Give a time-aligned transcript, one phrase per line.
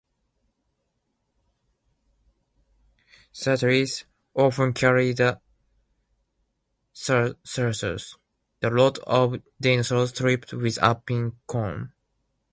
[3.31, 5.39] Satyrs often carry the
[6.95, 8.17] thyrsus:
[8.61, 11.93] the rod of Dionysus tipped with a pine cone.